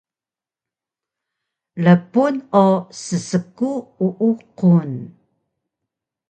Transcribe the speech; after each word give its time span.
Rpun 1.85 2.35
o 2.63 2.65
ssku 3.01 3.71
uuqun 4.05 4.91